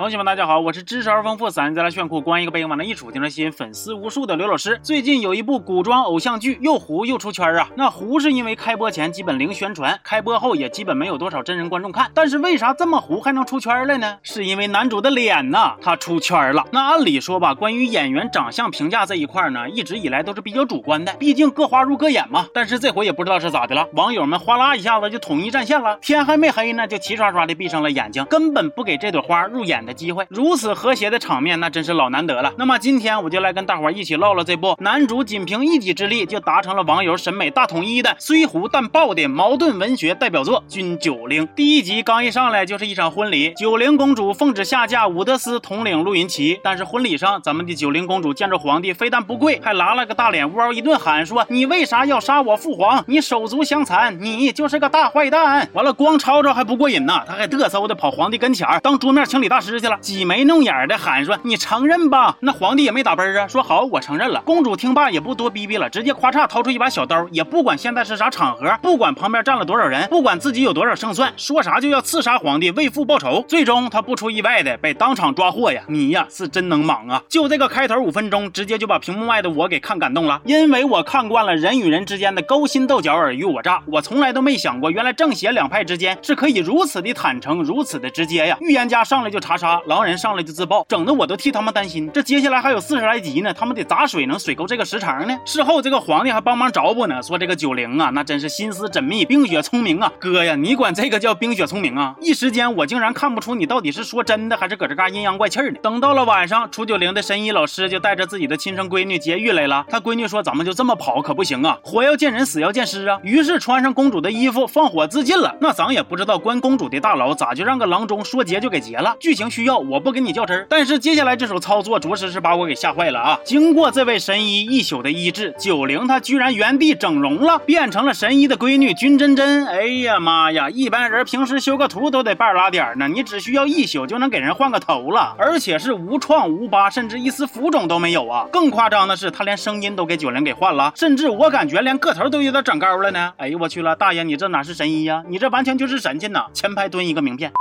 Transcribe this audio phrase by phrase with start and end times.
[0.00, 4.80] 同学们，大家好，我是知识而丰富、三字来炫酷、光一个背影往那一杵就能吸引粉丝无数的刘老师。
[4.82, 7.68] 最近有一部古装偶像剧又糊又出圈啊！
[7.76, 12.10] 那糊是因为开播前基本零宣传，开播后也基本没有多少真人观众看。
[12.14, 14.16] 但是为啥这么糊还能出圈了呢？
[14.22, 16.64] 是因为男主的脸呐，他出圈了。
[16.72, 22.46] 那按理说吧，关于演员长相评价这一块呢，一直以来都是比较主观的，毕竟各花入各眼嘛。
[22.54, 29.89] 但是这回也不知道是咋的了，网友们哗啦一下子就统一战线了，天还没黑呢，就齐刷刷的闭上了眼睛，根本不给这朵花入眼的。
[29.92, 32.52] 机会如此和谐的场面，那真是老难得了。
[32.56, 41.46] 那么今天我就来跟大伙儿一起唠唠这部男主仅凭一己之力就达成了网友审美大统一的虽糊但爆的矛盾文学代表作《君九龄》。
[41.56, 46.60] 第一集刚一上来就是一场婚礼，九龄公主奉旨下嫁伍德斯统领陆云旗。
[46.62, 53.02] 但是婚礼上，咱们的九龄公主见着皇帝，非但不跪，还拉了个大脸窝，一顿喊说：“你为啥要杀我父皇？
[53.06, 59.79] 你手足相残，你就是个大坏蛋！”完了，光吵吵还不过瘾呢，他还嘚瑟的跑皇帝跟前当桌面清理大师。
[59.80, 73.44] 去了，挤眉弄眼的喊说：“你承认吧？”那皇帝也没打奔啊，说：“好，我承认了。”公主听罢也不多逼逼了，直接咔嚓掏出一把小刀，也不管现在是啥场合，不管旁边站了多少人，不管自己有多少胜算，说啥就要刺杀皇帝，为父报仇。
[73.48, 75.82] 最终他不出意外的被当场抓获呀！
[75.88, 77.22] 你呀是真能莽啊！
[77.28, 88.56] 就这个开头五分钟，直接就把屏幕外的我给看感动了，因为我看惯了人与人之间的勾心斗角、尔虞我诈，我从来都没想过，原来正邪两派之间是可以如此的坦诚，如此的直接呀！
[88.60, 89.80] 预言家上来就查杀。
[89.86, 92.10] 狼人上来就自爆，整的我都替他们担心。
[92.14, 95.36] 这接下来还有四十来集呢，他们得砸水能水够这个时长呢？
[95.44, 100.10] 事后这个皇帝还帮忙找补呢，说这个九灵啊，那真是心思缜密，冰雪聪明啊！
[100.18, 102.14] 哥呀，你管这个叫冰雪聪明啊？
[102.22, 105.78] 一时间我竟然看不出你到底是说真的还是搁这嘎阴阳怪气儿呢。
[105.82, 109.84] 等到了晚上，楚九龄的神医老师就带着自己的亲生闺女劫狱来了。
[109.90, 115.54] 他闺女说：“咱们就这么跑可不行啊，活要见人，死要见尸啊！”于是穿上公主的衣服，放火自尽了。
[115.60, 119.16] 那咱也不知道关公主的大牢咋就让个郎中说劫就给劫了？
[119.18, 120.66] 剧情需要，我不跟你较真儿。
[120.68, 123.40] 但是接下来这手操作着实是把我给吓坏了啊！
[123.44, 129.66] 经过这位神医一宿的医治，九龄她居然原地整容了，变成了神医的闺女君真真。
[129.66, 130.70] 哎呀妈呀！
[130.70, 138.46] 一般人平时修个图都得半拉点儿呢，你只需要一宿就能给人换个头了，而且是无创无疤，甚至一丝浮肿都没有啊！
[138.52, 143.32] 更夸张的是，她连声音都给九龄给换了，甚至我感觉连个头都有点长高了呢！
[143.36, 145.22] 哎呦我去了，大爷你这哪是神医呀？
[145.28, 146.46] 你这完全就是神仙呐！
[146.52, 147.52] 前排蹲一个名片。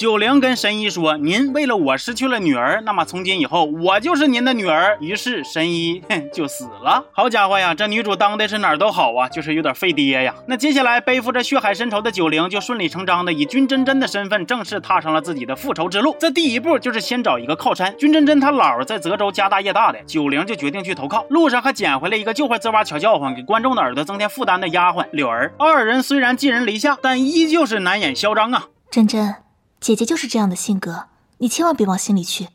[0.00, 7.04] 九龄跟神医说：“您为了我失去了女儿，那么从今以后我就是您的女儿。”于是神医 就死了。
[7.12, 10.34] 好家伙呀，这女主当的是哪儿都好啊，就是有点费爹呀。
[10.48, 16.16] 那接下来背负着血海深仇的九龄就顺理成章的以君真真的身份正式踏上了自己的复仇之路。
[16.18, 17.94] 这第一步就是先找一个靠山。
[17.98, 21.22] 君真真她姥在泽州家大业大的，九龄就决定去投靠。
[21.28, 25.52] 路上还捡回来一个就会吱哇悄叫唤，给观众的耳朵增添负担的丫鬟柳儿。
[25.58, 28.68] 二人虽然寄人篱下，但依旧是难掩嚣张啊。
[28.90, 29.34] 真真。
[29.82, 32.50] 姐姐就是这样的性格，你千万别往心里去。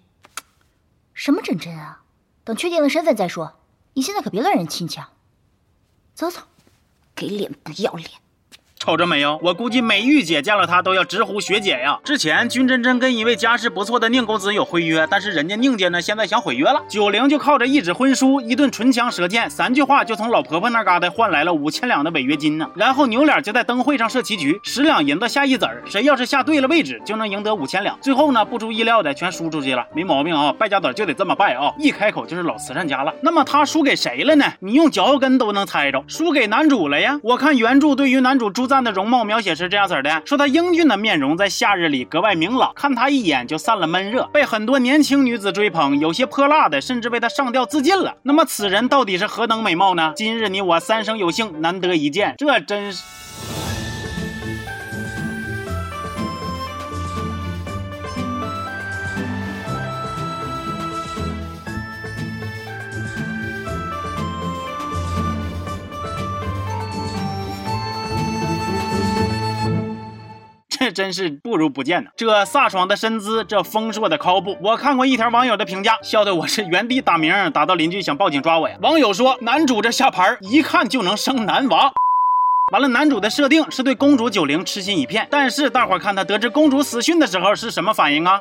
[1.13, 2.03] 什么真真啊？
[2.45, 3.59] 等确定了身份再说。
[3.95, 5.11] 你现在可别乱认亲戚啊！
[6.15, 6.43] 走走，
[7.13, 8.09] 给脸不要脸。
[8.87, 9.37] 瞅着没有？
[9.43, 11.99] 我估计美玉姐见了他都要直呼学姐呀。
[12.05, 16.81] 之前君真真跟一位家世不错的宁公子有婚约，但是人家宁家呢现在想毁约了。
[16.87, 22.65] 九零就靠着一纸婚书、一顿唇枪舌剑、三句话，就从老婆婆那嘎达换来了五千两的违约金呢。
[22.75, 27.99] 然后牛脸就在灯会上设棋局，十两银子下一子儿，谁要是下对了位置，就能赢得五千两。
[27.99, 30.53] 最后呢，不出意料的全输出去了，没毛病啊！
[30.57, 31.73] 败家子就得这么败啊！
[31.77, 33.13] 一开口就是老慈善家了。
[33.19, 34.45] 那么他输给谁了呢？
[34.61, 37.19] 你用脚后跟都能猜着，输给男主了呀！
[37.21, 48.15] 我看原著对于男主朱赞的容貌描写是这样子的：说他英俊的面容在夏日里格外明朗，看他一眼就散了闷热，被很多年轻女子追捧，有些泼辣的甚至为他上吊自尽了。
[48.23, 50.13] 那么此人到底是何等美貌呢？
[50.15, 53.26] 今日你我三生有幸难得一见，这真是。
[70.87, 72.11] 这真是不如不见呢！
[72.15, 78.77] 这飒爽的身姿，这丰硕的尻部，我看过一条网友的评价，笑得我是原地打鸣，打到邻居想报警抓我呀。
[78.81, 81.91] 网友说，男主这下盘一看就能生男娃。
[82.71, 88.39] 完了，男主的设定是对公主九零痴心一片，但是大伙看他得知公主死讯的时候是什么反应啊？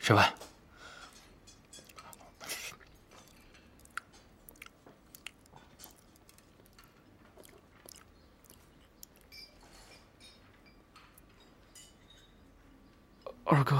[0.00, 0.32] 吃饭。
[13.54, 13.76] 二哥。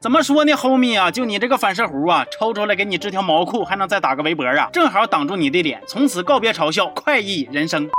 [0.00, 7.90] 怎么说呢，homie 啊，就你这个反射弧啊，抽出来给你织条毛裤，还能再打个围脖啊，正好挡住你的脸，从此告别嘲笑，快意人生。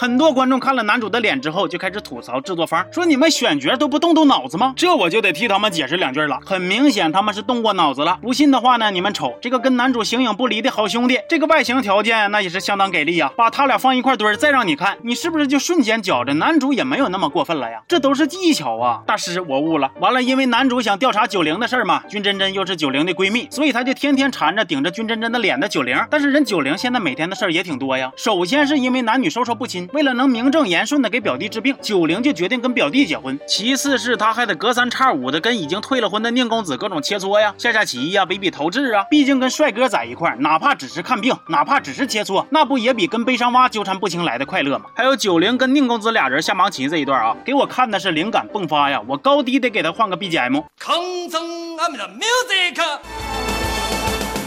[0.00, 4.72] 很多观众看了男主的脸之后，就开始吐槽制作方，说你们选角都不动动脑子吗？
[4.76, 6.38] 这我就得替他们解释两句了。
[6.46, 8.16] 很明显，他们是动过脑子了。
[8.22, 13.32] 不信的话呢，你们瞅这个跟男主形影不离的好兄弟，这个外形条件那也是相当给力呀。
[13.36, 17.82] 把他俩放一块堆儿，再让你看，你是不是就瞬间觉着男主也没有那么过分了呀？
[17.88, 19.02] 这都是技巧啊！
[19.04, 19.90] 大师，我悟了。
[19.98, 25.98] 完了，因为男主想调查九零的事儿嘛，君真真又是九零的闺蜜，所以他就天天缠着顶着君真真的脸的九零。
[26.08, 28.12] 但是人九零现在每天的事儿也挺多呀。
[28.16, 30.68] 首先是因为男女授受不亲，为了能名正。
[30.68, 33.38] 言顺的给表弟治病，九灵就决定跟表弟结婚。
[33.48, 39.04] 其次是他还得隔三差五的跟已经退了婚的宁公子各种切磋呀，下下棋呀，比比投掷啊。
[39.04, 44.86] 毕竟跟帅哥在一块，哪怕只是看病，哪怕只是切磋，那不也比跟悲伤蛙纠缠不清来的快乐吗？
[44.94, 49.00] 还有九灵跟宁公子俩人下盲棋这一段啊，给我看的是灵感迸发呀！
[49.06, 50.62] 我高低得给他换个 BGM。
[50.84, 52.82] 空中阿弥陀 music，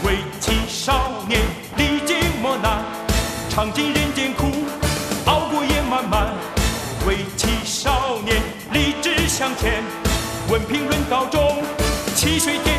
[0.04, 1.40] 为情少年
[1.76, 2.84] 历经磨难，
[3.50, 4.32] 尝尽人间
[10.52, 11.62] 文凭论高中，
[12.14, 12.71] 汽水。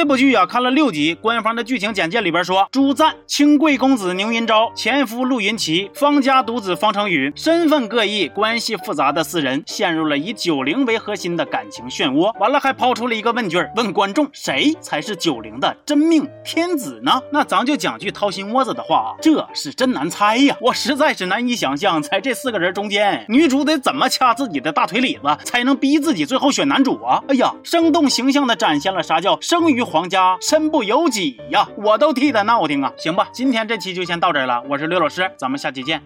[0.00, 1.14] 这部剧啊，看了六集。
[1.20, 12.34] 官方的剧情简介里边说，朱赞清贵公子宁云昭，前夫陆云奇，方家独子方成宇，身份各异、关系复杂的四人，陷入了以九灵为核心的感情漩涡。
[12.38, 17.20] 完了，还抛出了一个问句，问观众谁才是九灵的真命天子呢？
[17.30, 20.56] 那咱就讲句掏心窝子的话啊，这是真难猜呀！
[20.62, 27.22] 我实在是难以想象，在这四个人中间，女主得怎么掐自己的大腿里子，才能逼自己最后选男主啊？
[27.28, 29.84] 哎呀，生动形象的展现了啥叫生于。
[29.90, 32.92] 皇家身不由己呀，我都替他闹挺啊！
[32.96, 34.62] 行吧，今天这期就先到这儿了。
[34.68, 36.00] 我是刘老师，咱们下期见。